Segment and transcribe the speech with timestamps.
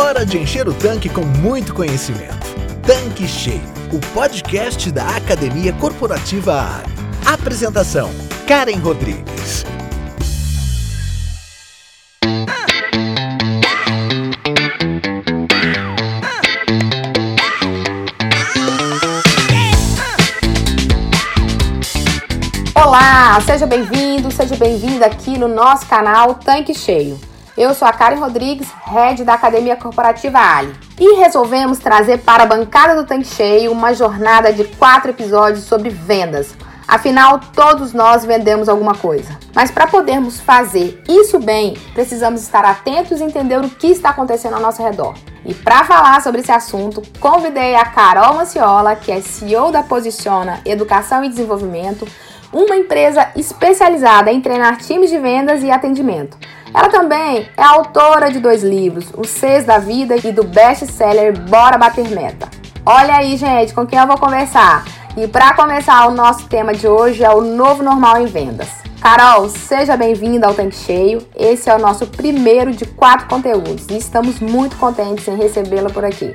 [0.00, 2.48] Hora de encher o tanque com muito conhecimento.
[2.82, 3.60] Tanque Cheio,
[3.92, 6.90] o podcast da Academia Corporativa ARE.
[7.26, 8.10] Apresentação:
[8.48, 9.66] Karen Rodrigues.
[22.74, 27.20] Olá, seja bem-vindo, seja bem-vinda aqui no nosso canal Tanque Cheio.
[27.56, 32.46] Eu sou a Karen Rodrigues, head da Academia Corporativa Ali, e resolvemos trazer para a
[32.46, 36.54] bancada do Tanque Cheio uma jornada de quatro episódios sobre vendas.
[36.86, 39.38] Afinal, todos nós vendemos alguma coisa.
[39.54, 44.54] Mas para podermos fazer isso bem, precisamos estar atentos e entender o que está acontecendo
[44.54, 45.14] ao nosso redor.
[45.44, 50.60] E para falar sobre esse assunto, convidei a Carol Manciola, que é CEO da Posiciona
[50.64, 52.06] Educação e Desenvolvimento,
[52.52, 56.36] uma empresa especializada em treinar times de vendas e atendimento.
[56.72, 61.76] Ela também é autora de dois livros, O Seis da Vida e do best-seller Bora
[61.76, 62.48] Bater Meta.
[62.86, 64.84] Olha aí, gente, com quem eu vou conversar.
[65.16, 68.68] E para começar, o nosso tema de hoje é o novo normal em vendas.
[69.00, 71.26] Carol, seja bem-vinda ao Tanque Cheio.
[71.34, 76.04] Esse é o nosso primeiro de quatro conteúdos e estamos muito contentes em recebê-la por
[76.04, 76.32] aqui.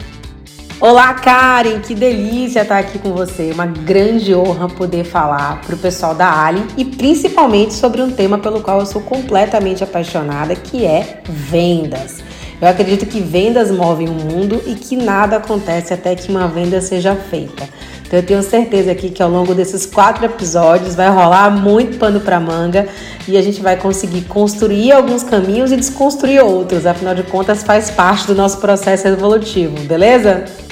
[0.82, 3.50] Olá, Karen, que delícia estar aqui com você.
[3.54, 8.38] Uma grande honra poder falar para o pessoal da Ali e principalmente sobre um tema
[8.38, 12.22] pelo qual eu sou completamente apaixonada, que é vendas.
[12.62, 16.82] Eu acredito que vendas movem o mundo e que nada acontece até que uma venda
[16.82, 17.70] seja feita.
[18.06, 22.20] Então eu tenho certeza aqui que ao longo desses quatro episódios vai rolar muito pano
[22.20, 22.88] para manga
[23.28, 26.86] e a gente vai conseguir construir alguns caminhos e desconstruir outros.
[26.86, 30.65] Afinal de contas, faz parte do nosso processo evolutivo, beleza?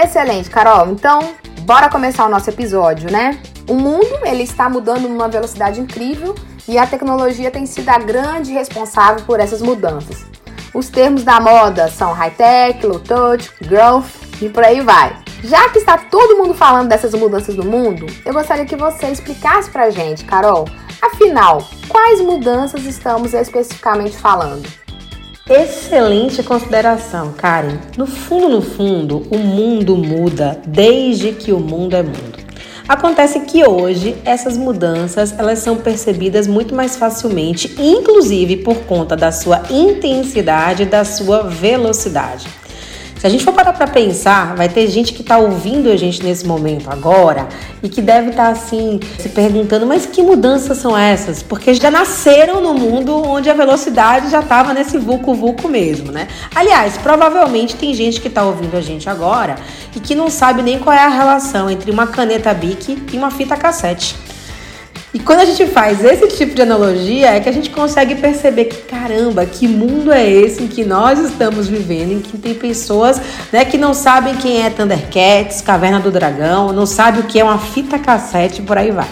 [0.00, 0.92] Excelente, Carol.
[0.92, 3.36] Então, bora começar o nosso episódio, né?
[3.68, 6.36] O mundo ele está mudando numa velocidade incrível
[6.68, 10.24] e a tecnologia tem sido a grande responsável por essas mudanças.
[10.72, 14.06] Os termos da moda são high-tech, low-touch, growth
[14.40, 15.16] e por aí vai.
[15.42, 19.68] Já que está todo mundo falando dessas mudanças no mundo, eu gostaria que você explicasse
[19.68, 20.68] pra gente, Carol,
[21.02, 24.68] afinal, quais mudanças estamos especificamente falando?
[25.50, 27.78] Excelente consideração, Karen.
[27.96, 32.38] No fundo, no fundo, o mundo muda desde que o mundo é mundo.
[32.86, 39.32] Acontece que hoje essas mudanças elas são percebidas muito mais facilmente, inclusive por conta da
[39.32, 42.46] sua intensidade, da sua velocidade.
[43.18, 46.22] Se a gente for parar para pensar, vai ter gente que está ouvindo a gente
[46.22, 47.48] nesse momento agora
[47.82, 51.42] e que deve estar tá, assim se perguntando, mas que mudanças são essas?
[51.42, 56.28] Porque já nasceram no mundo onde a velocidade já estava nesse vulco vulco mesmo, né?
[56.54, 59.56] Aliás, provavelmente tem gente que está ouvindo a gente agora
[59.96, 63.32] e que não sabe nem qual é a relação entre uma caneta Bic e uma
[63.32, 64.27] fita cassete.
[65.12, 68.66] E quando a gente faz esse tipo de analogia, é que a gente consegue perceber
[68.66, 73.18] que, caramba, que mundo é esse em que nós estamos vivendo, em que tem pessoas
[73.50, 77.44] né, que não sabem quem é Thundercats, Caverna do Dragão, não sabe o que é
[77.44, 79.08] uma fita cassete, por aí vai.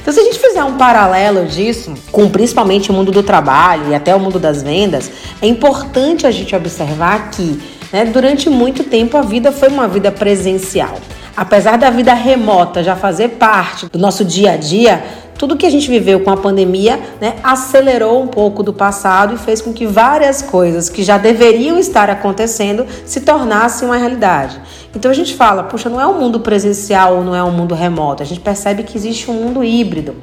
[0.00, 3.94] Então, se a gente fizer um paralelo disso, com principalmente o mundo do trabalho e
[3.94, 5.10] até o mundo das vendas,
[5.42, 7.62] é importante a gente observar que,
[7.92, 10.98] né, durante muito tempo, a vida foi uma vida presencial.
[11.36, 15.02] Apesar da vida remota já fazer parte do nosso dia a dia,
[15.38, 19.38] tudo que a gente viveu com a pandemia né, acelerou um pouco do passado e
[19.38, 24.60] fez com que várias coisas que já deveriam estar acontecendo se tornassem uma realidade.
[24.94, 27.74] Então a gente fala, puxa, não é um mundo presencial ou não é um mundo
[27.74, 30.14] remoto, a gente percebe que existe um mundo híbrido.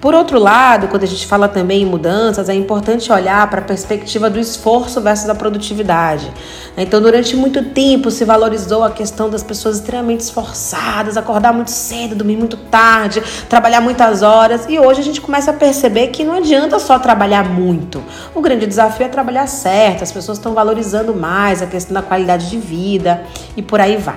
[0.00, 3.64] Por outro lado, quando a gente fala também em mudanças, é importante olhar para a
[3.64, 6.30] perspectiva do esforço versus a produtividade.
[6.76, 12.14] Então, durante muito tempo se valorizou a questão das pessoas extremamente esforçadas, acordar muito cedo,
[12.14, 16.34] dormir muito tarde, trabalhar muitas horas, e hoje a gente começa a perceber que não
[16.34, 18.02] adianta só trabalhar muito.
[18.34, 22.50] O grande desafio é trabalhar certo, as pessoas estão valorizando mais a questão da qualidade
[22.50, 23.22] de vida
[23.56, 24.15] e por aí vai.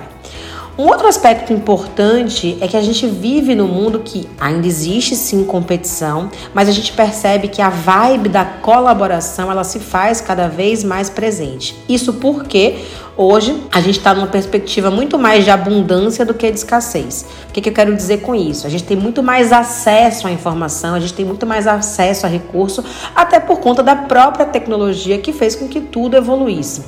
[0.80, 5.44] Um outro aspecto importante é que a gente vive num mundo que ainda existe sim
[5.44, 10.82] competição, mas a gente percebe que a vibe da colaboração ela se faz cada vez
[10.82, 11.76] mais presente.
[11.86, 12.78] Isso porque
[13.14, 17.26] hoje a gente está numa perspectiva muito mais de abundância do que de escassez.
[17.50, 18.66] O que, que eu quero dizer com isso?
[18.66, 22.28] A gente tem muito mais acesso à informação, a gente tem muito mais acesso a
[22.30, 22.82] recurso,
[23.14, 26.82] até por conta da própria tecnologia que fez com que tudo evoluísse.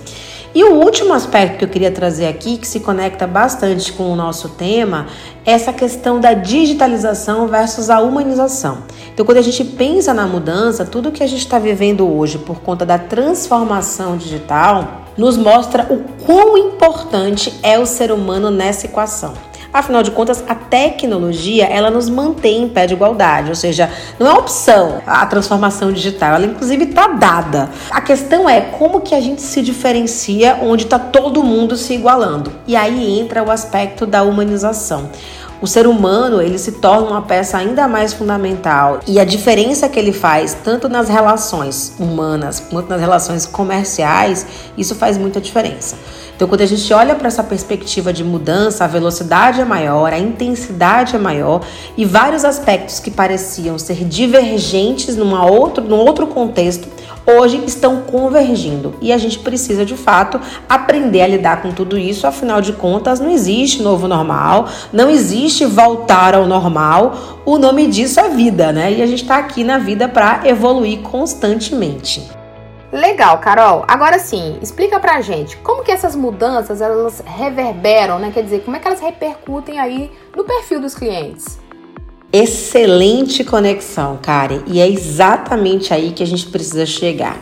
[0.54, 4.16] E o último aspecto que eu queria trazer aqui, que se conecta bastante com o
[4.16, 5.06] nosso tema,
[5.46, 8.82] é essa questão da digitalização versus a humanização.
[9.14, 12.60] Então, quando a gente pensa na mudança, tudo que a gente está vivendo hoje por
[12.60, 19.32] conta da transformação digital nos mostra o quão importante é o ser humano nessa equação.
[19.72, 24.26] Afinal de contas, a tecnologia, ela nos mantém em pé de igualdade, ou seja, não
[24.26, 27.70] é opção a transformação digital, ela inclusive está dada.
[27.90, 32.52] A questão é como que a gente se diferencia onde está todo mundo se igualando.
[32.66, 35.08] E aí entra o aspecto da humanização
[35.62, 39.96] o ser humano ele se torna uma peça ainda mais fundamental e a diferença que
[39.96, 44.44] ele faz tanto nas relações humanas quanto nas relações comerciais
[44.76, 45.96] isso faz muita diferença.
[46.42, 50.18] Então, quando a gente olha para essa perspectiva de mudança, a velocidade é maior, a
[50.18, 51.60] intensidade é maior
[51.96, 56.88] e vários aspectos que pareciam ser divergentes numa outro, num outro contexto
[57.24, 62.26] hoje estão convergindo e a gente precisa de fato aprender a lidar com tudo isso.
[62.26, 67.38] Afinal de contas, não existe novo normal, não existe voltar ao normal.
[67.46, 68.92] O nome disso é vida, né?
[68.92, 72.41] E a gente está aqui na vida para evoluir constantemente.
[72.92, 73.84] Legal, Carol.
[73.88, 78.30] Agora sim, explica pra gente como que essas mudanças elas reverberam, né?
[78.30, 81.58] Quer dizer, como é que elas repercutem aí no perfil dos clientes?
[82.30, 87.38] Excelente conexão, Karen, e é exatamente aí que a gente precisa chegar.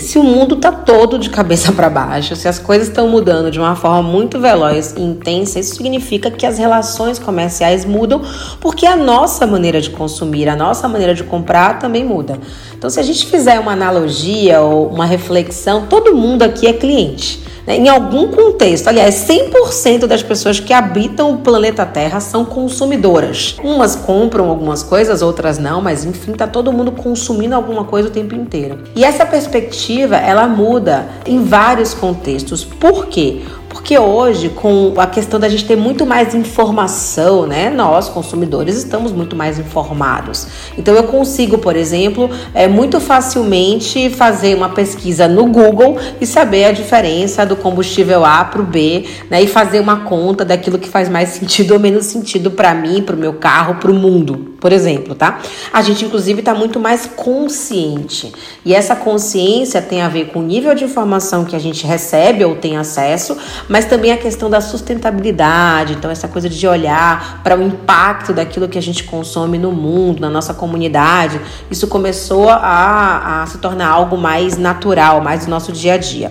[0.00, 3.58] Se o mundo tá todo de cabeça para baixo, se as coisas estão mudando de
[3.58, 8.22] uma forma muito veloz e intensa, isso significa que as relações comerciais mudam,
[8.60, 12.38] porque a nossa maneira de consumir, a nossa maneira de comprar também muda.
[12.76, 17.51] Então, se a gente fizer uma analogia ou uma reflexão, todo mundo aqui é cliente.
[17.66, 17.76] Né?
[17.76, 23.56] Em algum contexto, aliás, 100% das pessoas que habitam o planeta Terra são consumidoras.
[23.62, 28.12] Umas compram algumas coisas, outras não, mas enfim, tá todo mundo consumindo alguma coisa o
[28.12, 28.78] tempo inteiro.
[28.94, 32.64] E essa perspectiva, ela muda em vários contextos.
[32.64, 33.42] Por quê?
[33.72, 37.70] Porque hoje, com a questão da gente ter muito mais informação, né?
[37.70, 40.46] Nós, consumidores, estamos muito mais informados.
[40.76, 46.66] Então, eu consigo, por exemplo, é, muito facilmente fazer uma pesquisa no Google e saber
[46.66, 49.42] a diferença do combustível A para o B, né?
[49.42, 53.16] E fazer uma conta daquilo que faz mais sentido ou menos sentido para mim, para
[53.16, 55.40] o meu carro, para o mundo, por exemplo, tá?
[55.72, 58.32] A gente, inclusive, está muito mais consciente.
[58.64, 62.44] E essa consciência tem a ver com o nível de informação que a gente recebe
[62.44, 63.36] ou tem acesso,
[63.68, 68.68] mas também a questão da sustentabilidade, então essa coisa de olhar para o impacto daquilo
[68.68, 73.88] que a gente consome no mundo, na nossa comunidade, isso começou a, a se tornar
[73.88, 76.30] algo mais natural, mais do nosso dia a dia.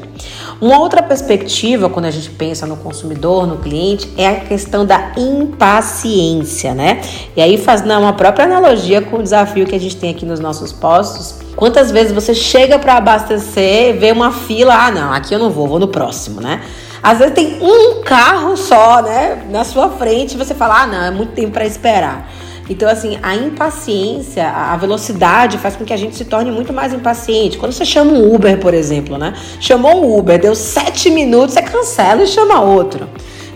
[0.61, 5.11] Uma outra perspectiva, quando a gente pensa no consumidor, no cliente, é a questão da
[5.17, 7.01] impaciência, né?
[7.35, 10.39] E aí, fazendo uma própria analogia com o desafio que a gente tem aqui nos
[10.39, 15.39] nossos postos, quantas vezes você chega para abastecer, vê uma fila, ah, não, aqui eu
[15.39, 16.61] não vou, vou no próximo, né?
[17.01, 21.03] Às vezes tem um carro só, né, na sua frente, e você fala: "Ah, não,
[21.03, 22.31] é muito tempo para esperar".
[22.69, 26.93] Então, assim, a impaciência, a velocidade faz com que a gente se torne muito mais
[26.93, 27.57] impaciente.
[27.57, 29.33] Quando você chama um Uber, por exemplo, né?
[29.59, 33.09] Chamou um Uber, deu sete minutos, você cancela e chama outro.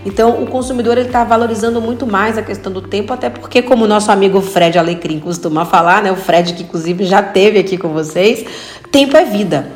[0.05, 3.87] Então, o consumidor está valorizando muito mais a questão do tempo, até porque, como o
[3.87, 6.11] nosso amigo Fred Alecrim costuma falar, né?
[6.11, 8.45] O Fred, que inclusive já teve aqui com vocês,
[8.91, 9.67] tempo é vida.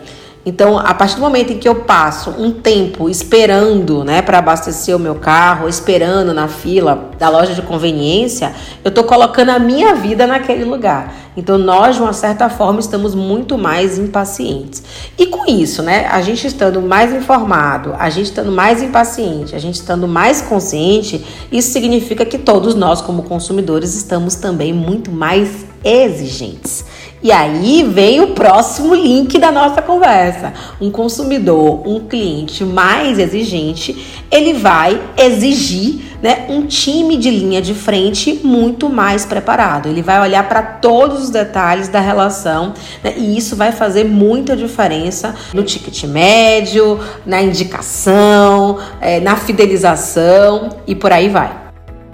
[0.46, 4.96] Então, a partir do momento em que eu passo um tempo esperando, né, para abastecer
[4.96, 8.54] o meu carro, esperando na fila da loja de conveniência,
[8.84, 11.14] eu estou colocando a minha vida naquele lugar.
[11.40, 14.84] Então, nós, de uma certa forma, estamos muito mais impacientes.
[15.18, 19.60] E com isso, né, a gente estando mais informado, a gente estando mais impaciente, a
[19.60, 25.66] gente estando mais consciente, isso significa que todos nós, como consumidores, estamos também muito mais
[25.82, 26.84] exigentes.
[27.22, 30.54] E aí vem o próximo link da nossa conversa.
[30.80, 37.74] Um consumidor, um cliente mais exigente, ele vai exigir né, um time de linha de
[37.74, 39.90] frente muito mais preparado.
[39.90, 44.56] Ele vai olhar para todos os detalhes da relação né, e isso vai fazer muita
[44.56, 51.52] diferença no ticket médio, na indicação, é, na fidelização e por aí vai.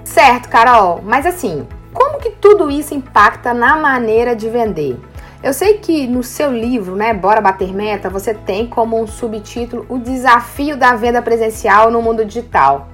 [0.04, 1.66] Certo, Carol, mas assim,
[1.96, 5.00] como que tudo isso impacta na maneira de vender?
[5.42, 9.86] Eu sei que no seu livro, né, Bora Bater Meta, você tem como um subtítulo
[9.88, 12.90] o desafio da venda presencial no mundo digital.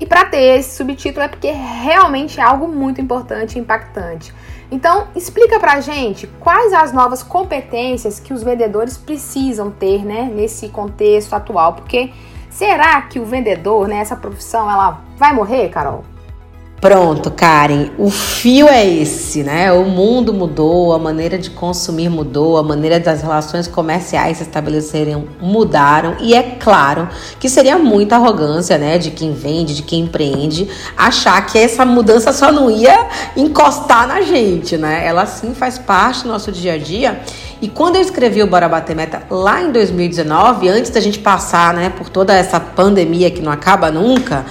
[0.00, 4.34] E para ter esse subtítulo é porque realmente é algo muito importante e impactante.
[4.70, 10.68] Então, explica pra gente quais as novas competências que os vendedores precisam ter, né, nesse
[10.68, 12.12] contexto atual, porque
[12.48, 16.04] será que o vendedor, né, essa profissão, ela vai morrer, Carol?
[16.80, 19.70] Pronto, Karen, o fio é esse, né?
[19.70, 25.28] O mundo mudou, a maneira de consumir mudou, a maneira das relações comerciais se estabelecerem
[25.38, 27.06] mudaram, e é claro
[27.38, 32.32] que seria muita arrogância, né, de quem vende, de quem empreende, achar que essa mudança
[32.32, 35.06] só não ia encostar na gente, né?
[35.06, 37.20] Ela sim faz parte do nosso dia a dia.
[37.60, 41.74] E quando eu escrevi o Bora Bater Meta lá em 2019, antes da gente passar,
[41.74, 44.46] né, por toda essa pandemia que não acaba nunca,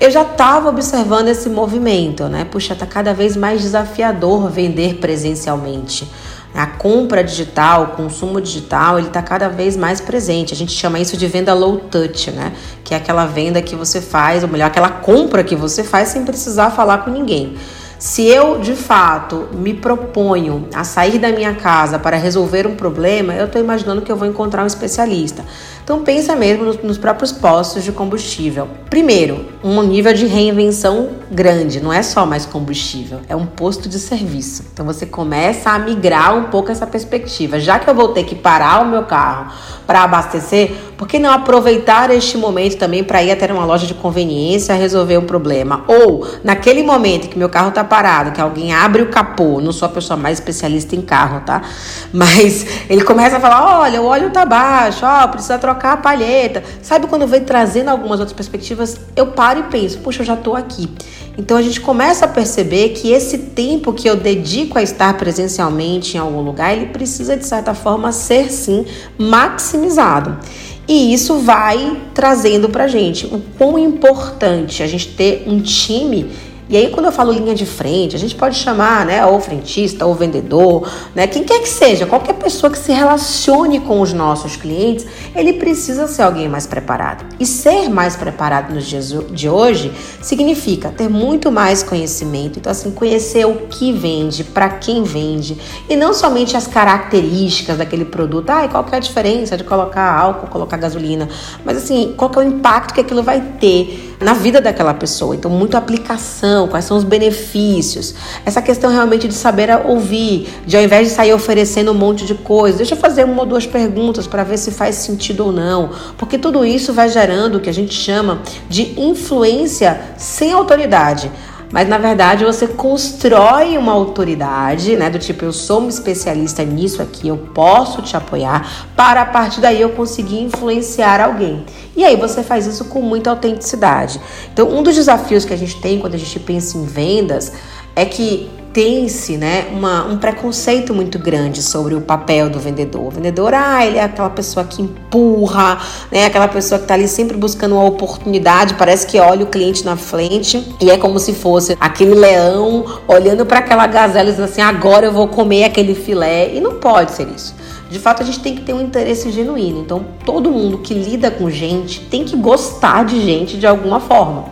[0.00, 2.44] eu já estava observando esse movimento, né?
[2.44, 6.08] Puxa, tá cada vez mais desafiador vender presencialmente.
[6.54, 10.54] A compra digital, o consumo digital, ele está cada vez mais presente.
[10.54, 12.52] A gente chama isso de venda low touch, né?
[12.84, 16.24] Que é aquela venda que você faz, ou melhor, aquela compra que você faz sem
[16.24, 17.56] precisar falar com ninguém.
[17.98, 23.34] Se eu de fato me proponho a sair da minha casa para resolver um problema,
[23.34, 25.44] eu estou imaginando que eu vou encontrar um especialista.
[25.84, 28.66] Então pensa mesmo nos, nos, próprios postos de combustível.
[28.88, 33.98] Primeiro, um nível de reinvenção grande, não é só mais combustível, é um posto de
[33.98, 34.64] serviço.
[34.72, 37.60] Então você começa a migrar um pouco essa perspectiva.
[37.60, 39.52] Já que eu vou ter que parar o meu carro
[39.86, 40.72] para abastecer,
[41.04, 45.18] por que não aproveitar este momento também para ir até uma loja de conveniência resolver
[45.18, 45.84] um problema?
[45.86, 49.84] Ou naquele momento que meu carro está parado, que alguém abre o capô, não sou
[49.84, 51.60] a pessoa mais especialista em carro, tá?
[52.10, 55.96] Mas ele começa a falar: olha, o óleo tá baixo, ó, precisa trocar trocar a
[55.98, 56.64] palheta.
[56.82, 60.56] Sabe quando vem trazendo algumas outras perspectivas, eu paro e penso, puxa, eu já estou
[60.56, 60.88] aqui.
[61.36, 66.16] Então a gente começa a perceber que esse tempo que eu dedico a estar presencialmente
[66.16, 68.86] em algum lugar, ele precisa de certa forma ser sim
[69.18, 70.38] maximizado.
[70.86, 76.30] E isso vai trazendo pra gente o quão importante a gente ter um time
[76.68, 80.06] e aí, quando eu falo linha de frente, a gente pode chamar, né, ou frentista,
[80.06, 84.56] ou vendedor, né, quem quer que seja, qualquer pessoa que se relacione com os nossos
[84.56, 85.06] clientes,
[85.36, 87.26] ele precisa ser alguém mais preparado.
[87.38, 89.92] E ser mais preparado nos dias de hoje
[90.22, 92.58] significa ter muito mais conhecimento.
[92.58, 98.06] Então, assim, conhecer o que vende, para quem vende, e não somente as características daquele
[98.06, 98.48] produto.
[98.48, 101.28] Ah, qual que é a diferença de colocar álcool, colocar gasolina?
[101.62, 105.36] Mas, assim, qual que é o impacto que aquilo vai ter na vida daquela pessoa?
[105.36, 108.14] Então, muito aplicação quais são os benefícios.
[108.44, 112.34] Essa questão realmente de saber ouvir, de ao invés de sair oferecendo um monte de
[112.34, 115.90] coisa, deixa eu fazer uma ou duas perguntas para ver se faz sentido ou não.
[116.16, 121.30] Porque tudo isso vai gerando o que a gente chama de influência sem autoridade
[121.74, 125.10] mas na verdade você constrói uma autoridade, né?
[125.10, 129.60] Do tipo, eu sou um especialista nisso aqui, eu posso te apoiar, para a partir
[129.60, 131.66] daí eu conseguir influenciar alguém.
[131.96, 134.20] E aí você faz isso com muita autenticidade.
[134.52, 137.52] Então, um dos desafios que a gente tem quando a gente pensa em vendas
[137.96, 139.68] é que tem-se né,
[140.10, 143.06] um preconceito muito grande sobre o papel do vendedor.
[143.06, 147.06] O vendedor, ah, ele é aquela pessoa que empurra, né, aquela pessoa que está ali
[147.06, 151.32] sempre buscando uma oportunidade, parece que olha o cliente na frente e é como se
[151.32, 155.94] fosse aquele leão olhando para aquela gazela e dizendo assim: agora eu vou comer aquele
[155.94, 156.52] filé.
[156.52, 157.54] E não pode ser isso.
[157.88, 159.82] De fato, a gente tem que ter um interesse genuíno.
[159.82, 164.46] Então, todo mundo que lida com gente tem que gostar de gente de alguma forma.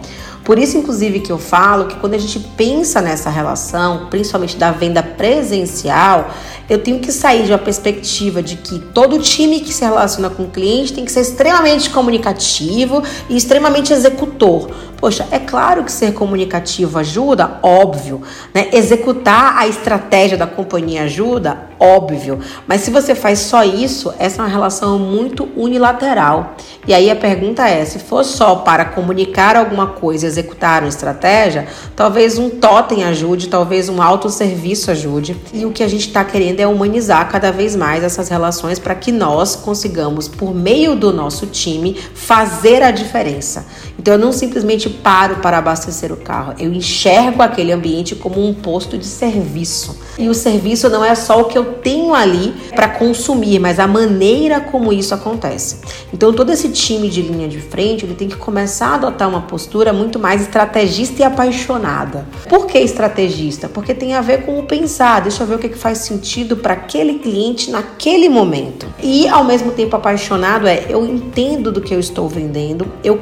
[0.44, 4.72] Por isso, inclusive, que eu falo que quando a gente pensa nessa relação, principalmente da
[4.72, 6.30] venda presencial,
[6.68, 10.44] eu tenho que sair de uma perspectiva de que todo time que se relaciona com
[10.44, 14.70] o cliente tem que ser extremamente comunicativo e extremamente executor.
[15.02, 18.22] Poxa, é claro que ser comunicativo ajuda, óbvio,
[18.54, 18.68] né?
[18.72, 22.38] Executar a estratégia da companhia ajuda, óbvio.
[22.68, 26.54] Mas se você faz só isso, essa é uma relação muito unilateral.
[26.86, 31.66] E aí a pergunta é: se for só para comunicar alguma coisa, executar uma estratégia,
[31.96, 35.36] talvez um totem ajude, talvez um autosserviço ajude.
[35.52, 38.94] E o que a gente está querendo é humanizar cada vez mais essas relações para
[38.94, 43.66] que nós consigamos, por meio do nosso time, fazer a diferença.
[44.02, 48.52] Então eu não simplesmente paro para abastecer o carro, eu enxergo aquele ambiente como um
[48.52, 49.96] posto de serviço.
[50.18, 53.86] E o serviço não é só o que eu tenho ali para consumir, mas a
[53.86, 55.76] maneira como isso acontece.
[56.12, 59.42] Então todo esse time de linha de frente, ele tem que começar a adotar uma
[59.42, 62.26] postura muito mais estrategista e apaixonada.
[62.48, 63.68] Por que estrategista?
[63.68, 66.72] Porque tem a ver com o pensar, deixa eu ver o que faz sentido para
[66.72, 68.88] aquele cliente naquele momento.
[69.00, 73.16] E ao mesmo tempo apaixonado é eu entendo do que eu estou vendendo, eu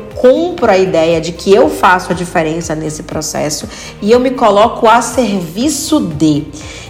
[0.71, 3.69] compro a ideia de que eu faço a diferença nesse processo
[4.01, 6.47] e eu me coloco a serviço de.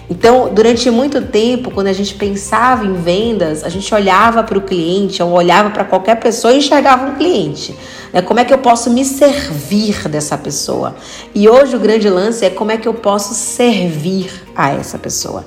[0.09, 4.61] Então, durante muito tempo, quando a gente pensava em vendas, a gente olhava para o
[4.61, 7.77] cliente, ou olhava para qualquer pessoa e enxergava um cliente.
[8.13, 8.21] Né?
[8.21, 10.97] Como é que eu posso me servir dessa pessoa?
[11.33, 15.45] E hoje o grande lance é como é que eu posso servir a essa pessoa.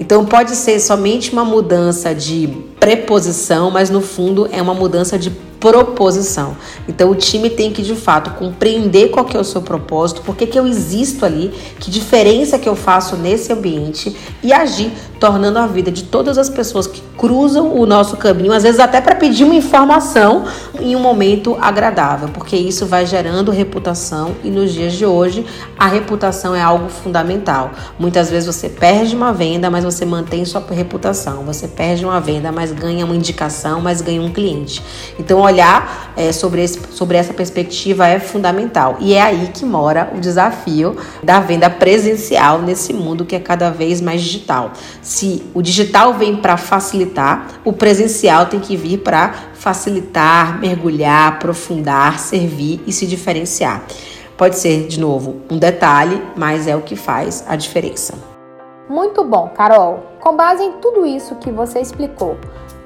[0.00, 2.48] Então pode ser somente uma mudança de
[2.80, 6.56] preposição, mas no fundo é uma mudança de proposição.
[6.88, 10.36] Então o time tem que de fato compreender qual que é o seu propósito, por
[10.36, 15.58] que, que eu existo ali, que diferença que eu faço nesse ambiente e agir, tornando
[15.58, 19.14] a vida de todas as pessoas que cruzam o nosso caminho, às vezes até para
[19.14, 20.44] pedir uma informação
[20.78, 25.46] em um momento agradável, porque isso vai gerando reputação e nos dias de hoje
[25.78, 27.70] a reputação é algo fundamental.
[27.98, 31.44] Muitas vezes você perde uma venda, mas você mantém sua reputação.
[31.44, 34.82] Você perde uma venda, mas ganha uma indicação, mas ganha um cliente.
[35.18, 38.96] Então olhar é, sobre, esse, sobre essa perspectiva é fundamental.
[39.00, 43.70] E é aí que mora o desafio da venda presencial nesse mundo que é cada
[43.70, 44.72] vez mais digital.
[45.00, 52.18] Se o digital vem para facilitar, o presencial tem que vir para facilitar, mergulhar, aprofundar,
[52.18, 53.82] servir e se diferenciar.
[54.36, 58.14] Pode ser, de novo, um detalhe, mas é o que faz a diferença.
[58.88, 60.04] Muito bom, Carol.
[60.20, 62.36] Com base em tudo isso que você explicou,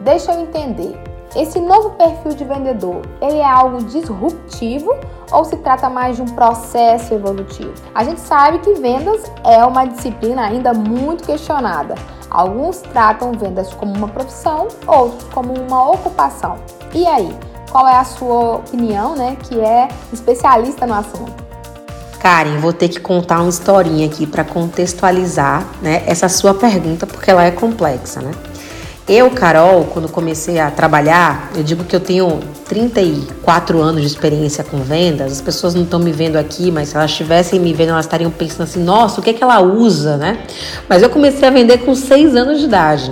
[0.01, 1.10] deixa eu entender.
[1.35, 4.97] Esse novo perfil de vendedor, ele é algo disruptivo
[5.31, 7.73] ou se trata mais de um processo evolutivo?
[7.95, 11.95] A gente sabe que vendas é uma disciplina ainda muito questionada.
[12.29, 16.57] Alguns tratam vendas como uma profissão, outros como uma ocupação.
[16.93, 17.33] E aí,
[17.71, 21.51] qual é a sua opinião, né, que é especialista no assunto?
[22.19, 27.31] Karen, vou ter que contar uma historinha aqui para contextualizar, né, essa sua pergunta, porque
[27.31, 28.33] ela é complexa, né?
[29.13, 32.39] Eu, Carol, quando comecei a trabalhar, eu digo que eu tenho
[32.69, 35.33] 34 anos de experiência com vendas.
[35.33, 38.31] As pessoas não estão me vendo aqui, mas se elas estivessem me vendo, elas estariam
[38.31, 40.45] pensando assim: nossa, o que é que ela usa, né?
[40.89, 43.11] Mas eu comecei a vender com 6 anos de idade.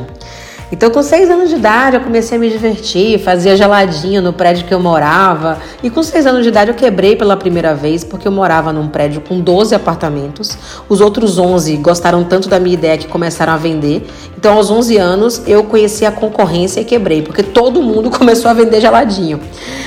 [0.70, 4.66] Então, com seis anos de idade, eu comecei a me divertir, fazia geladinho no prédio
[4.66, 5.58] que eu morava.
[5.82, 8.86] E com seis anos de idade, eu quebrei pela primeira vez, porque eu morava num
[8.86, 10.58] prédio com 12 apartamentos.
[10.86, 14.06] Os outros 11 gostaram tanto da minha ideia que começaram a vender.
[14.36, 18.54] Então, aos 11 anos, eu conheci a concorrência e quebrei, porque todo mundo começou a
[18.54, 19.40] vender geladinho.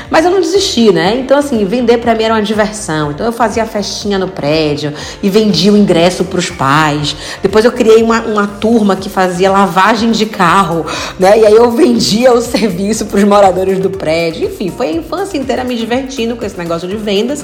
[0.09, 1.15] Mas eu não desisti, né?
[1.15, 3.11] Então, assim, vender para mim era uma diversão.
[3.11, 7.15] Então, eu fazia festinha no prédio e vendia o ingresso para os pais.
[7.41, 10.85] Depois, eu criei uma, uma turma que fazia lavagem de carro carro,
[11.19, 11.39] né?
[11.39, 14.47] E aí eu vendia o serviço para os moradores do prédio.
[14.47, 17.43] Enfim, foi a infância inteira me divertindo com esse negócio de vendas.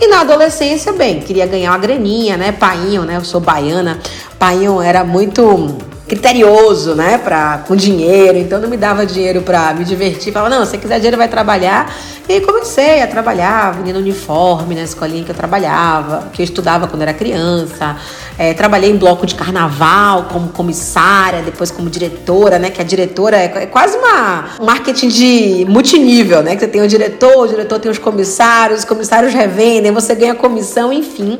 [0.00, 2.52] E na adolescência, bem, queria ganhar uma graninha, né?
[2.52, 3.16] Painho, né?
[3.16, 3.98] Eu sou baiana.
[4.38, 5.76] Painho era muito
[6.08, 10.32] criterioso, né, pra, com dinheiro, então não me dava dinheiro para me divertir.
[10.32, 11.94] Falava, não, se quiser dinheiro, vai trabalhar.
[12.26, 16.86] E aí comecei a trabalhar, vendendo uniforme na escolinha que eu trabalhava, que eu estudava
[16.86, 17.96] quando era criança.
[18.38, 23.36] É, trabalhei em bloco de carnaval como comissária, depois como diretora, né, que a diretora
[23.36, 27.48] é, é quase uma um marketing de multinível, né, que você tem o diretor, o
[27.48, 31.38] diretor tem os comissários, os comissários revendem, você ganha comissão, enfim.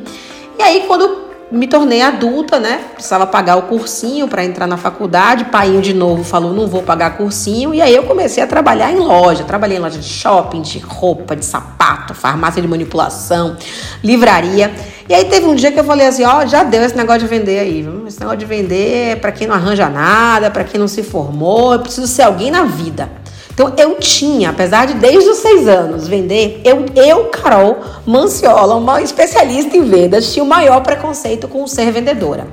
[0.58, 2.80] E aí, quando me tornei adulta, né?
[2.92, 5.46] Precisava pagar o cursinho para entrar na faculdade.
[5.46, 7.72] Pai de novo falou: não vou pagar cursinho.
[7.72, 9.44] E aí eu comecei a trabalhar em loja.
[9.44, 13.56] Trabalhei em loja de shopping, de roupa, de sapato, farmácia de manipulação,
[14.04, 14.72] livraria.
[15.08, 17.22] E aí teve um dia que eu falei assim: ó, oh, já deu esse negócio
[17.22, 17.88] de vender aí.
[18.06, 21.72] Esse negócio de vender é para quem não arranja nada, para quem não se formou.
[21.72, 23.08] Eu preciso ser alguém na vida.
[23.58, 29.02] Então eu tinha, apesar de desde os seis anos vender, eu, eu Carol Manciola, uma
[29.02, 32.46] especialista em vendas, tinha o maior preconceito com ser vendedora.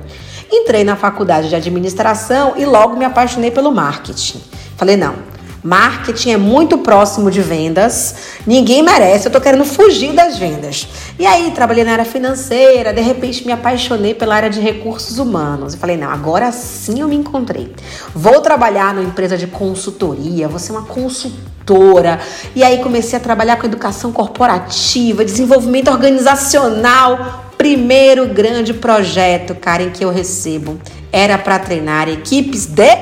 [0.50, 4.40] Entrei na faculdade de administração e logo me apaixonei pelo marketing.
[4.76, 5.14] Falei, não,
[5.62, 8.14] Marketing é muito próximo de vendas.
[8.46, 9.26] Ninguém merece.
[9.28, 10.86] Eu tô querendo fugir das vendas.
[11.18, 15.74] E aí, trabalhei na área financeira, de repente me apaixonei pela área de recursos humanos.
[15.74, 17.72] E falei, não, agora sim eu me encontrei.
[18.14, 22.20] Vou trabalhar numa empresa de consultoria, vou ser uma consultora.
[22.54, 27.44] E aí comecei a trabalhar com educação corporativa, desenvolvimento organizacional.
[27.58, 30.78] Primeiro grande projeto, Karen, que eu recebo
[31.10, 32.96] era para treinar equipes de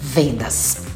[0.00, 0.89] vendas.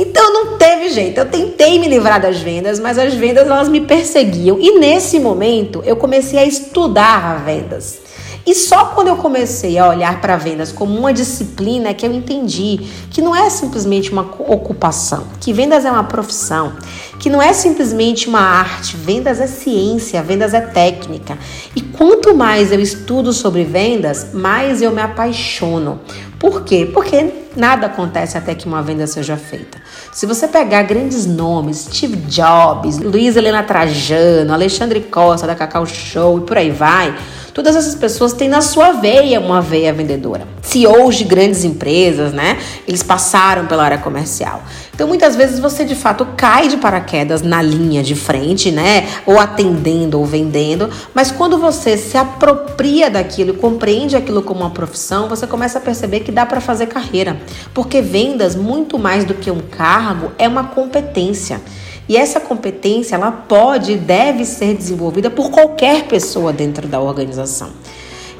[0.00, 1.18] Então não teve jeito.
[1.18, 4.56] Eu tentei me livrar das vendas, mas as vendas elas me perseguiam.
[4.60, 8.00] E nesse momento eu comecei a estudar vendas.
[8.46, 12.80] E só quando eu comecei a olhar para vendas como uma disciplina que eu entendi
[13.10, 16.72] que não é simplesmente uma ocupação, que vendas é uma profissão,
[17.20, 21.36] que não é simplesmente uma arte, vendas é ciência, vendas é técnica.
[21.76, 26.00] E quanto mais eu estudo sobre vendas, mais eu me apaixono.
[26.38, 26.88] Por quê?
[26.92, 29.78] Porque nada acontece até que uma venda seja feita.
[30.12, 36.38] Se você pegar grandes nomes, Steve Jobs, Luiz Helena Trajano, Alexandre Costa da Cacau Show
[36.38, 37.12] e por aí vai,
[37.58, 40.46] todas essas pessoas têm na sua veia uma veia vendedora.
[40.62, 42.56] CEOs de grandes empresas, né?
[42.86, 44.62] Eles passaram pela área comercial.
[44.94, 49.08] Então, muitas vezes você de fato cai de paraquedas na linha de frente, né?
[49.26, 54.70] Ou atendendo ou vendendo, mas quando você se apropria daquilo e compreende aquilo como uma
[54.70, 57.40] profissão, você começa a perceber que dá para fazer carreira.
[57.74, 61.60] Porque vendas, muito mais do que um cargo, é uma competência.
[62.08, 67.70] E essa competência, ela pode e deve ser desenvolvida por qualquer pessoa dentro da organização.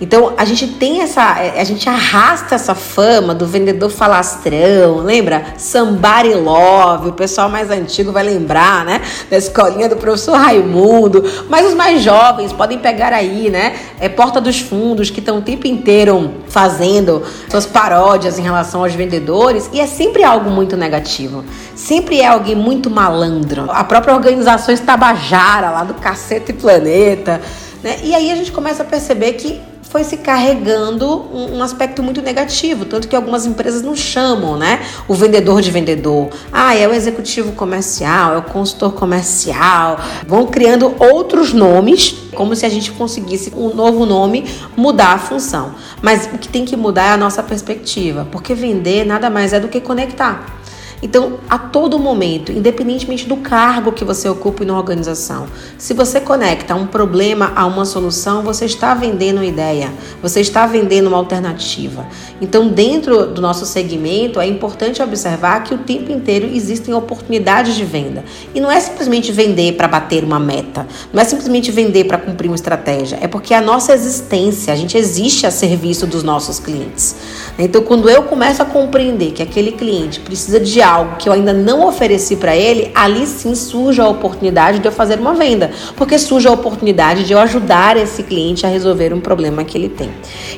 [0.01, 5.55] Então a gente tem essa, a gente arrasta essa fama do vendedor falastrão, lembra?
[5.59, 9.01] Somebody love, o pessoal mais antigo vai lembrar, né?
[9.31, 13.77] Da escolinha do professor Raimundo, mas os mais jovens podem pegar aí, né?
[14.01, 18.95] É Porta dos Fundos, que estão o tempo inteiro fazendo suas paródias em relação aos
[18.95, 21.45] vendedores, e é sempre algo muito negativo.
[21.75, 23.71] Sempre é alguém muito malandro.
[23.71, 27.41] A própria organização Tabajara, lá do Cacete Planeta,
[27.83, 27.99] né?
[28.03, 32.21] E aí a gente começa a perceber que foi se carregando um, um, aspecto muito
[32.21, 34.81] negativo, tanto que algumas empresas não chamam, né?
[35.07, 36.29] O vendedor de vendedor.
[36.53, 39.99] Ah, é o executivo comercial, é o consultor comercial.
[40.27, 44.45] Vão criando outros nomes, como se a gente conseguisse um novo nome
[44.77, 45.75] mudar a função.
[46.03, 49.61] Mas o que tem que mudar é a nossa perspectiva, porque vender nada mais é
[49.61, 50.58] do que conectar.
[51.03, 56.75] Então, a todo momento, independentemente do cargo que você ocupe na organização, se você conecta
[56.75, 62.07] um problema a uma solução, você está vendendo uma ideia, você está vendendo uma alternativa.
[62.41, 67.85] Então, dentro do nosso segmento, é importante observar que o tempo inteiro existem oportunidades de
[67.85, 68.25] venda.
[68.55, 72.49] E não é simplesmente vender para bater uma meta, não é simplesmente vender para cumprir
[72.49, 77.15] uma estratégia, é porque a nossa existência, a gente existe a serviço dos nossos clientes.
[77.59, 81.53] Então, quando eu começo a compreender que aquele cliente precisa de algo que eu ainda
[81.53, 86.19] não ofereci para ele, ali sim surge a oportunidade de eu fazer uma venda, porque
[86.19, 90.11] surge a oportunidade de eu ajudar esse cliente a resolver um problema que ele tem.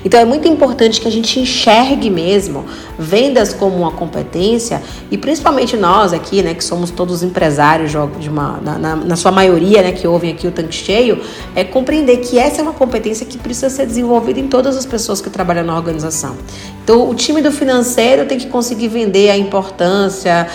[0.05, 2.65] Então é muito importante que a gente enxergue mesmo
[2.99, 8.61] vendas como uma competência e principalmente nós aqui, né, que somos todos empresários de uma,
[8.63, 11.21] na, na, na sua maioria, né, que ouvem aqui o tanque cheio,
[11.55, 15.21] é compreender que essa é uma competência que precisa ser desenvolvida em todas as pessoas
[15.21, 16.37] que trabalham na organização.
[16.91, 20.49] Então, o time do financeiro tem que conseguir vender a importância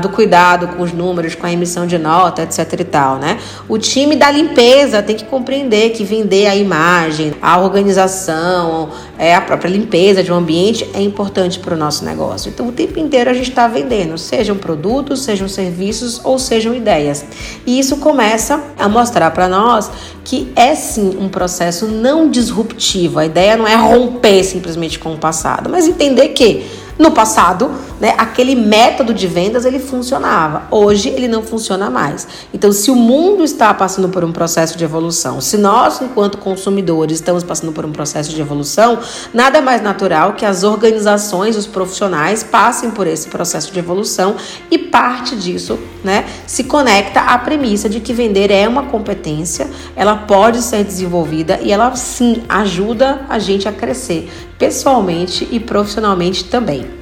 [0.00, 3.38] do cuidado com os números, com a emissão de nota, etc e tal, né?
[3.68, 9.40] O time da limpeza tem que compreender que vender a imagem, a organização, é, a
[9.40, 12.48] própria limpeza de um ambiente é importante para o nosso negócio.
[12.50, 17.24] Então, o tempo inteiro a gente está vendendo, sejam produtos, sejam serviços ou sejam ideias.
[17.66, 19.90] E isso começa a mostrar para nós
[20.24, 23.18] que é sim um processo não disruptivo.
[23.18, 26.66] A ideia não é romper simplesmente com o passado, mas entender que
[26.98, 30.62] no passado, né, aquele método de vendas ele funcionava.
[30.70, 32.26] Hoje ele não funciona mais.
[32.52, 37.18] Então, se o mundo está passando por um processo de evolução, se nós, enquanto consumidores,
[37.18, 38.98] estamos passando por um processo de evolução,
[39.34, 44.36] nada mais natural que as organizações, os profissionais passem por esse processo de evolução
[44.70, 50.16] e parte disso, né, se conecta à premissa de que vender é uma competência, ela
[50.16, 56.99] pode ser desenvolvida e ela sim ajuda a gente a crescer pessoalmente e profissionalmente também.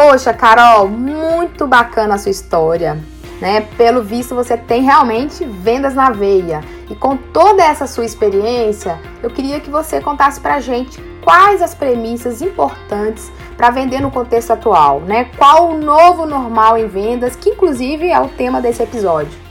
[0.00, 2.96] Poxa, Carol, muito bacana a sua história.
[3.40, 3.62] Né?
[3.76, 6.60] Pelo visto, você tem realmente vendas na veia.
[6.88, 11.74] E com toda essa sua experiência, eu queria que você contasse pra gente quais as
[11.74, 15.32] premissas importantes para vender no contexto atual, né?
[15.36, 19.47] Qual o novo normal em vendas, que inclusive é o tema desse episódio.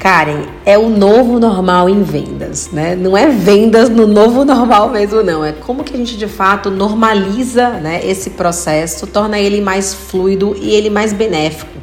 [0.00, 2.96] Karen, é o novo normal em vendas, né?
[2.96, 5.44] Não é vendas no novo normal mesmo, não.
[5.44, 10.56] É como que a gente de fato normaliza né, esse processo, torna ele mais fluido
[10.58, 11.78] e ele mais benéfico.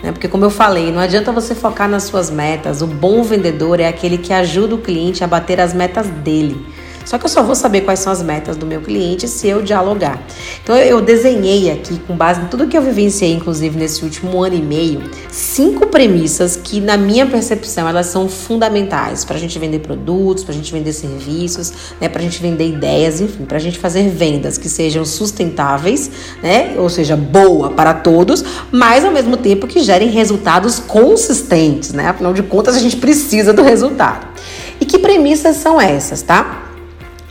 [0.00, 0.12] Né?
[0.12, 2.82] Porque, como eu falei, não adianta você focar nas suas metas.
[2.82, 6.64] O bom vendedor é aquele que ajuda o cliente a bater as metas dele.
[7.06, 9.62] Só que eu só vou saber quais são as metas do meu cliente se eu
[9.62, 10.20] dialogar.
[10.62, 14.56] Então eu desenhei aqui, com base em tudo que eu vivenciei, inclusive nesse último ano
[14.56, 19.78] e meio, cinco premissas que, na minha percepção, elas são fundamentais para a gente vender
[19.78, 23.60] produtos, para a gente vender serviços, né, para a gente vender ideias, enfim, para a
[23.60, 26.10] gente fazer vendas que sejam sustentáveis,
[26.42, 32.08] né, ou seja, boa para todos, mas ao mesmo tempo que gerem resultados consistentes, né?
[32.08, 34.26] Afinal de contas, a gente precisa do resultado.
[34.80, 36.75] E que premissas são essas, tá?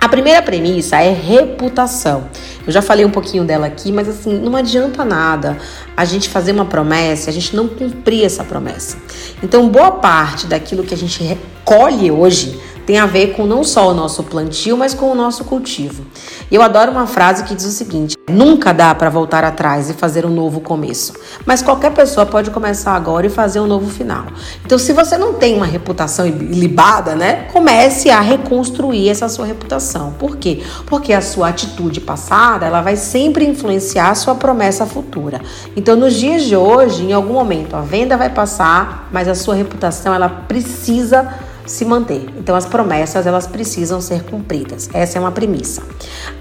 [0.06, 2.30] A primeira premissa é reputação.
[2.64, 5.58] Eu já falei um pouquinho dela aqui, mas assim, não adianta nada
[5.98, 8.98] a gente fazer uma promessa e a gente não cumprir essa promessa.
[9.42, 13.90] Então, boa parte daquilo que a gente recolhe hoje tem a ver com não só
[13.90, 16.06] o nosso plantio, mas com o nosso cultivo.
[16.52, 20.26] Eu adoro uma frase que diz o seguinte: nunca dá para voltar atrás e fazer
[20.26, 21.14] um novo começo,
[21.46, 24.26] mas qualquer pessoa pode começar agora e fazer um novo final.
[24.66, 30.14] Então, se você não tem uma reputação ilibada, né, comece a reconstruir essa sua reputação.
[30.20, 30.62] Por quê?
[30.86, 35.42] Porque a sua atitude passada, ela vai sempre influenciar a sua promessa futura.
[35.76, 39.56] Então, nos dias de hoje, em algum momento a venda vai passar, mas a sua
[39.56, 41.34] reputação ela precisa
[41.66, 42.26] se manter.
[42.38, 44.90] Então as promessas elas precisam ser cumpridas.
[44.94, 45.84] Essa é uma premissa.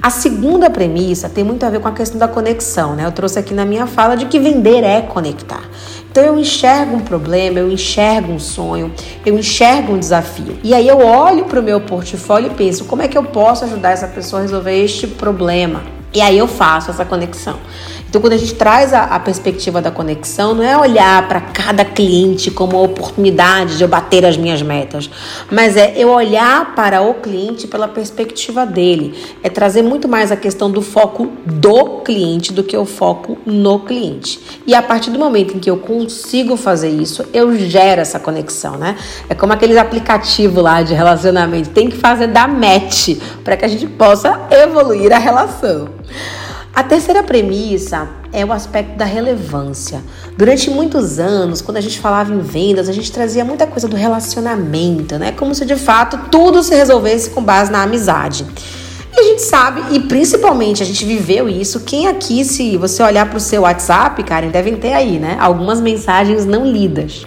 [0.03, 3.07] A segunda premissa tem muito a ver com a questão da conexão, né?
[3.07, 5.63] Eu trouxe aqui na minha fala de que vender é conectar.
[6.11, 8.93] Então eu enxergo um problema, eu enxergo um sonho,
[9.27, 10.57] eu enxergo um desafio.
[10.63, 13.65] E aí eu olho para o meu portfólio e penso, como é que eu posso
[13.65, 15.83] ajudar essa pessoa a resolver este problema?
[16.15, 17.59] E aí eu faço essa conexão.
[18.15, 21.85] Então, quando a gente traz a, a perspectiva da conexão, não é olhar para cada
[21.85, 25.11] cliente como oportunidade de eu bater as minhas metas,
[25.51, 29.19] mas é eu olhar para o cliente pela perspectiva dele.
[29.43, 33.81] É trazer muito mais a questão do foco do cliente do que o foco no
[33.81, 34.41] cliente.
[34.65, 38.77] E a partir do momento em que eu consigo fazer isso, eu gero essa conexão,
[38.77, 38.97] né?
[39.29, 43.69] É como aqueles aplicativos lá de relacionamento, tem que fazer da match para que a
[43.69, 45.89] gente possa evoluir a relação.
[46.75, 50.03] A terceira premissa é o aspecto da relevância.
[50.37, 53.95] Durante muitos anos, quando a gente falava em vendas, a gente trazia muita coisa do
[53.95, 55.31] relacionamento, né?
[55.31, 58.45] Como se de fato tudo se resolvesse com base na amizade.
[59.17, 61.79] E a gente sabe, e principalmente a gente viveu isso.
[61.79, 65.37] Quem aqui, se você olhar para o seu WhatsApp, Karen, devem ter aí, né?
[65.39, 67.25] Algumas mensagens não lidas.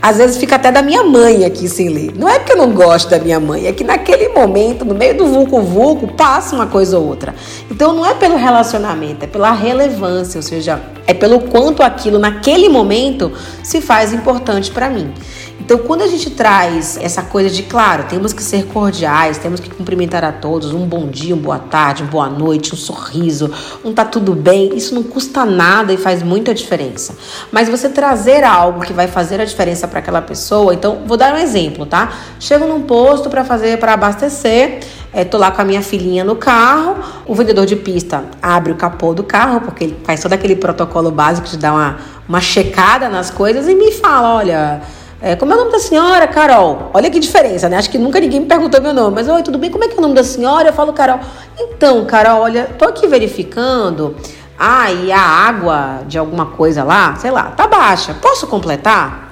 [0.00, 2.12] Às vezes fica até da minha mãe aqui sem ler.
[2.16, 5.16] Não é porque eu não gosto da minha mãe, é que naquele momento, no meio
[5.16, 7.34] do vulco vulco, passa uma coisa ou outra.
[7.70, 12.68] Então não é pelo relacionamento, é pela relevância, ou seja, é pelo quanto aquilo naquele
[12.68, 13.32] momento
[13.62, 15.12] se faz importante para mim.
[15.58, 19.70] Então, quando a gente traz essa coisa de, claro, temos que ser cordiais, temos que
[19.70, 23.50] cumprimentar a todos, um bom dia, uma boa tarde, uma boa noite, um sorriso,
[23.84, 27.16] um tá tudo bem, isso não custa nada e faz muita diferença.
[27.50, 31.34] Mas você trazer algo que vai fazer a diferença para aquela pessoa, então, vou dar
[31.34, 32.12] um exemplo, tá?
[32.38, 34.80] Chego num posto para fazer, para abastecer,
[35.12, 38.76] é, tô lá com a minha filhinha no carro, o vendedor de pista abre o
[38.76, 41.96] capô do carro, porque ele faz todo aquele protocolo básico de dar uma,
[42.28, 44.82] uma checada nas coisas e me fala: olha.
[45.20, 46.90] É, como é o nome da senhora, Carol?
[46.92, 47.78] Olha que diferença, né?
[47.78, 49.14] Acho que nunca ninguém me perguntou meu nome.
[49.14, 49.70] Mas, oi, tudo bem?
[49.70, 50.68] Como é que é o nome da senhora?
[50.68, 51.20] Eu falo, Carol.
[51.58, 54.14] Então, Carol, olha, tô aqui verificando.
[54.58, 58.14] Ah, e a água de alguma coisa lá, sei lá, tá baixa.
[58.14, 59.30] Posso completar?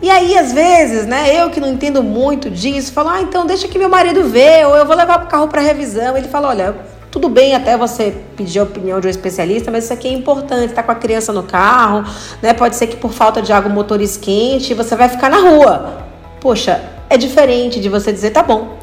[0.00, 3.66] E aí, às vezes, né, eu que não entendo muito disso, falo, ah, então deixa
[3.66, 6.16] que meu marido ver, ou eu vou levar o carro para revisão.
[6.16, 6.76] Ele fala, olha,
[7.14, 10.74] tudo bem até você pedir a opinião de um especialista, mas isso aqui é importante,
[10.74, 12.04] tá com a criança no carro,
[12.42, 12.52] né?
[12.52, 15.98] Pode ser que por falta de água o motor esquente, você vai ficar na rua.
[16.40, 18.78] Poxa, é diferente de você dizer, tá bom,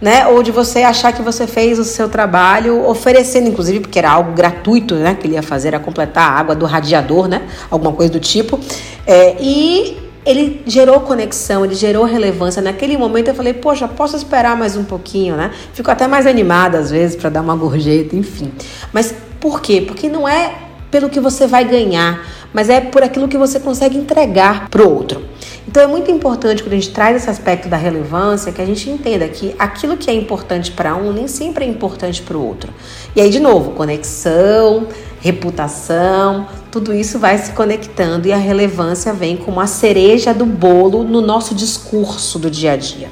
[0.00, 0.26] né?
[0.28, 4.32] Ou de você achar que você fez o seu trabalho, oferecendo, inclusive, porque era algo
[4.32, 5.14] gratuito, né?
[5.14, 7.42] Que ele ia fazer, era completar a água do radiador, né?
[7.70, 8.58] Alguma coisa do tipo.
[9.06, 12.62] É, e ele gerou conexão, ele gerou relevância.
[12.62, 15.50] Naquele momento eu falei, poxa, posso esperar mais um pouquinho, né?
[15.72, 18.50] Fico até mais animada às vezes para dar uma gorjeta, enfim.
[18.92, 19.82] Mas por quê?
[19.86, 20.54] Porque não é
[20.90, 24.94] pelo que você vai ganhar, mas é por aquilo que você consegue entregar para o
[24.94, 25.22] outro.
[25.66, 28.88] Então é muito importante quando a gente traz esse aspecto da relevância que a gente
[28.88, 32.72] entenda que aquilo que é importante para um nem sempre é importante para o outro.
[33.16, 34.86] E aí, de novo, conexão,
[35.24, 41.02] reputação, tudo isso vai se conectando e a relevância vem como a cereja do bolo
[41.02, 43.08] no nosso discurso do dia a dia.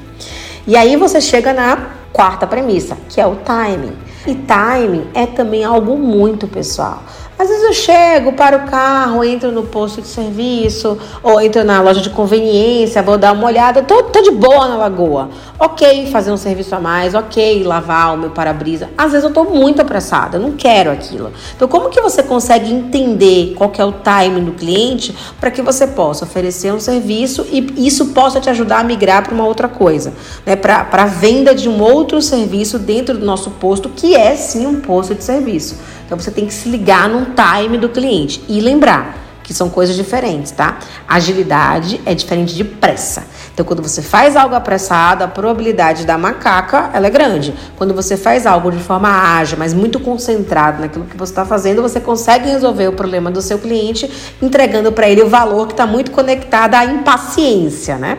[0.67, 3.97] E aí você chega na quarta premissa, que é o timing.
[4.27, 7.01] E timing é também algo muito pessoal.
[7.37, 11.81] Às vezes eu chego, paro o carro, entro no posto de serviço, ou entro na
[11.81, 15.29] loja de conveniência, vou dar uma olhada, tô, tô de boa na lagoa.
[15.59, 18.89] Ok fazer um serviço a mais, ok lavar o meu para-brisa.
[18.97, 21.31] Às vezes eu tô muito apressada, não quero aquilo.
[21.55, 25.61] Então, como que você consegue entender qual que é o time do cliente para que
[25.61, 29.67] você possa oferecer um serviço e isso possa te ajudar a migrar para uma outra
[29.67, 30.13] coisa,
[30.45, 30.55] né?
[30.55, 34.79] Para a venda de um outro serviço dentro do nosso posto, que é sim um
[34.81, 35.77] posto de serviço.
[36.05, 39.95] Então você tem que se ligar num time do cliente e lembrar que são coisas
[39.95, 40.79] diferentes, tá?
[41.07, 43.25] Agilidade é diferente de pressa.
[43.53, 47.53] Então, quando você faz algo apressado, a probabilidade da macaca ela é grande.
[47.75, 51.81] Quando você faz algo de forma ágil, mas muito concentrado naquilo que você está fazendo,
[51.81, 54.09] você consegue resolver o problema do seu cliente,
[54.41, 58.17] entregando para ele o valor que está muito conectado à impaciência, né?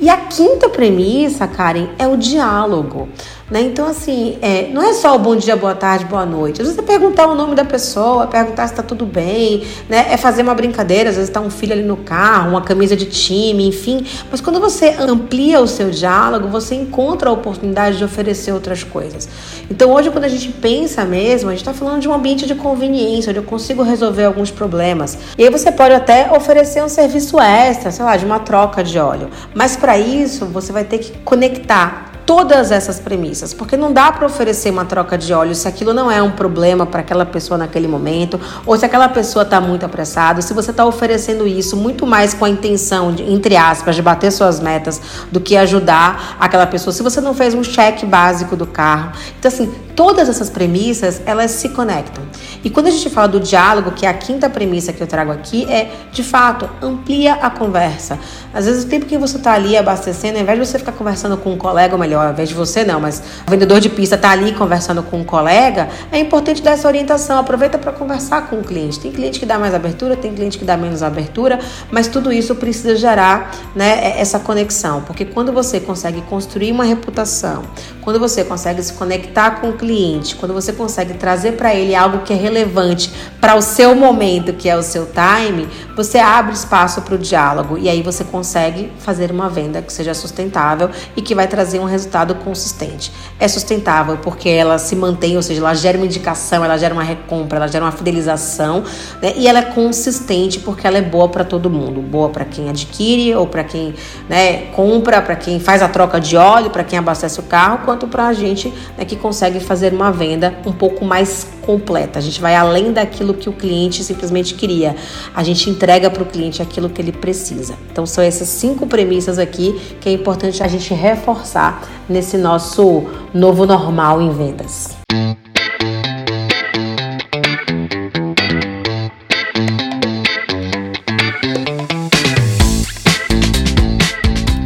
[0.00, 3.08] E a quinta premissa, Karen, é o diálogo.
[3.54, 3.60] Né?
[3.60, 6.60] Então, assim, é, não é só o bom dia, boa tarde, boa noite.
[6.60, 10.06] Às vezes é perguntar o nome da pessoa, perguntar se está tudo bem, né?
[10.10, 13.06] É fazer uma brincadeira, às vezes está um filho ali no carro, uma camisa de
[13.06, 14.04] time, enfim.
[14.28, 19.28] Mas quando você amplia o seu diálogo, você encontra a oportunidade de oferecer outras coisas.
[19.70, 22.56] Então, hoje, quando a gente pensa mesmo, a gente está falando de um ambiente de
[22.56, 25.16] conveniência, onde eu consigo resolver alguns problemas.
[25.38, 28.98] E aí você pode até oferecer um serviço extra, sei lá, de uma troca de
[28.98, 29.30] óleo.
[29.54, 34.26] Mas para isso, você vai ter que conectar todas essas premissas, porque não dá para
[34.26, 37.86] oferecer uma troca de óleo se aquilo não é um problema para aquela pessoa naquele
[37.86, 42.34] momento, ou se aquela pessoa está muito apressada, se você está oferecendo isso muito mais
[42.34, 46.92] com a intenção, de, entre aspas, de bater suas metas do que ajudar aquela pessoa,
[46.92, 49.12] se você não fez um cheque básico do carro.
[49.38, 52.24] Então, assim, todas essas premissas, elas se conectam.
[52.62, 55.30] E quando a gente fala do diálogo, que é a quinta premissa que eu trago
[55.30, 58.18] aqui, é, de fato, amplia a conversa.
[58.52, 61.36] Às vezes, o tempo que você está ali abastecendo, ao invés de você ficar conversando
[61.36, 64.14] com um colega, ou melhor, ao invés de você não, mas o vendedor de pista
[64.14, 67.38] está ali conversando com um colega, é importante dar essa orientação.
[67.38, 69.00] Aproveita para conversar com o cliente.
[69.00, 71.58] Tem cliente que dá mais abertura, tem cliente que dá menos abertura,
[71.90, 75.02] mas tudo isso precisa gerar né, essa conexão.
[75.02, 77.62] Porque quando você consegue construir uma reputação,
[78.02, 82.18] quando você consegue se conectar com o cliente, quando você consegue trazer para ele algo
[82.18, 87.02] que é relevante para o seu momento, que é o seu time, você abre espaço
[87.02, 91.34] para o diálogo e aí você consegue fazer uma venda que seja sustentável e que
[91.34, 92.03] vai trazer um resultado
[92.34, 93.12] consistente.
[93.38, 97.02] É sustentável porque ela se mantém, ou seja, ela gera uma indicação, ela gera uma
[97.02, 98.84] recompra, ela gera uma fidelização
[99.20, 99.32] né?
[99.36, 103.34] e ela é consistente porque ela é boa para todo mundo, boa para quem adquire
[103.34, 103.94] ou para quem
[104.28, 108.06] né, compra, para quem faz a troca de óleo, para quem abastece o carro quanto
[108.06, 112.18] para a gente né, que consegue fazer uma venda um pouco mais completa.
[112.18, 114.94] A gente vai além daquilo que o cliente simplesmente queria.
[115.34, 117.74] A gente entrega para o cliente aquilo que ele precisa.
[117.90, 123.66] Então são essas cinco premissas aqui que é importante a gente reforçar nesse nosso novo
[123.66, 124.96] normal em vendas.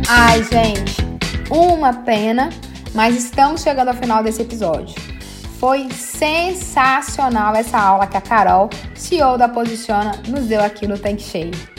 [0.09, 0.96] Ai, gente,
[1.51, 2.51] uma pena
[2.94, 4.94] mas estamos chegando ao final desse episódio.
[5.59, 11.22] Foi sensacional essa aula que a Carol, CEO da Posiciona, nos deu aqui no Tanque
[11.22, 11.78] Cheio.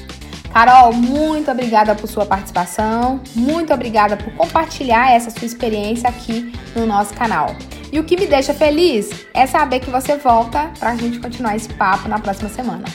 [0.53, 6.85] Carol, muito obrigada por sua participação, muito obrigada por compartilhar essa sua experiência aqui no
[6.85, 7.55] nosso canal.
[7.91, 11.55] E o que me deixa feliz é saber que você volta para a gente continuar
[11.55, 12.85] esse papo na próxima semana.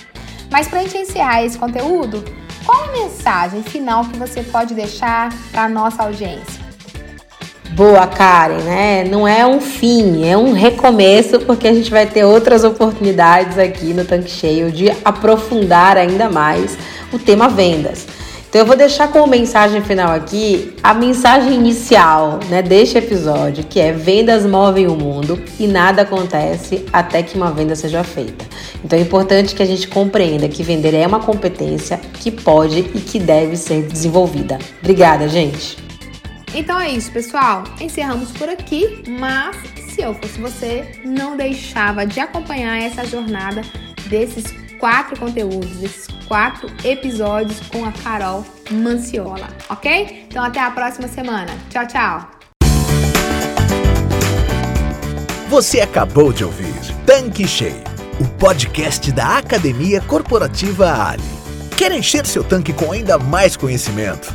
[0.51, 2.25] Mas para gente encerrar esse conteúdo,
[2.64, 6.64] qual a mensagem final que você pode deixar para a nossa audiência?
[7.75, 9.03] Boa, Karen, né?
[9.03, 13.93] Não é um fim, é um recomeço, porque a gente vai ter outras oportunidades aqui
[13.93, 16.79] no Tanque Cheio de aprofundar ainda mais
[17.12, 18.07] o tema vendas.
[18.55, 23.81] Então eu vou deixar como mensagem final aqui a mensagem inicial, né, deste episódio, que
[23.81, 28.45] é vendas movem o mundo e nada acontece até que uma venda seja feita.
[28.85, 33.01] Então é importante que a gente compreenda que vender é uma competência que pode e
[33.01, 34.57] que deve ser desenvolvida.
[34.81, 35.77] Obrigada, gente.
[36.55, 37.64] Então é isso, pessoal.
[37.81, 39.57] Encerramos por aqui, mas
[39.88, 43.62] se eu fosse você, não deixava de acompanhar essa jornada
[44.07, 44.45] desses
[44.79, 46.04] quatro conteúdos, desses
[46.35, 50.27] quatro episódios com a Carol Manciola, ok?
[50.29, 51.53] Então até a próxima semana.
[51.70, 52.29] Tchau, tchau.
[55.49, 56.75] Você acabou de ouvir
[57.07, 57.85] Tanque Cheio,
[58.20, 61.23] o podcast da Academia Corporativa Ali.
[61.79, 64.35] Quer encher seu tanque com ainda mais conhecimento?